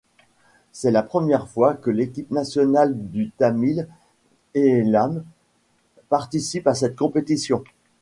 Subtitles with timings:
[0.71, 3.87] C'est la première fois que l'équipe nationale du Tamil
[4.55, 5.23] Eelam
[6.09, 7.63] participe à cette compétition.